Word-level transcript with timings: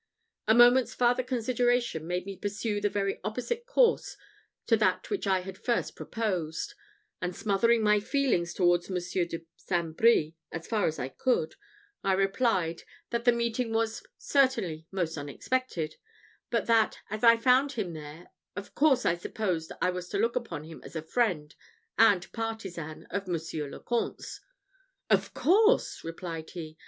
A 0.47 0.55
moment's 0.55 0.95
farther 0.95 1.21
consideration 1.21 2.07
made 2.07 2.25
me 2.25 2.35
pursue 2.35 2.81
the 2.81 2.89
very 2.89 3.19
opposite 3.23 3.67
course 3.67 4.17
to 4.65 4.75
that 4.77 5.11
which 5.11 5.27
I 5.27 5.41
had 5.41 5.59
first 5.59 5.95
proposed; 5.95 6.73
and 7.21 7.35
smothering 7.35 7.83
my 7.83 7.99
feelings 7.99 8.55
towards 8.55 8.89
Monsieur 8.89 9.25
de 9.25 9.45
St. 9.57 9.95
Brie 9.95 10.35
as 10.51 10.65
far 10.65 10.87
as 10.87 10.97
I 10.97 11.09
could, 11.09 11.53
I 12.03 12.13
replied, 12.13 12.81
that 13.11 13.25
the 13.25 13.31
meeting 13.31 13.73
was 13.73 14.01
certainly 14.17 14.87
most 14.89 15.19
unexpected; 15.19 15.97
but 16.49 16.65
that, 16.65 16.97
as 17.11 17.23
I 17.23 17.37
found 17.37 17.73
him 17.73 17.93
there, 17.93 18.31
of 18.55 18.73
course 18.73 19.05
I 19.05 19.13
supposed 19.15 19.71
I 19.83 19.91
was 19.91 20.09
to 20.09 20.17
look 20.17 20.35
upon 20.35 20.63
him 20.63 20.81
as 20.83 20.95
a 20.95 21.03
friend 21.03 21.53
and 21.99 22.27
partisan 22.33 23.05
of 23.11 23.27
Monsieur 23.27 23.69
le 23.69 23.79
Comte's. 23.79 24.41
"Of 25.11 25.35
course!" 25.35 26.03
replied 26.03 26.49
he. 26.49 26.79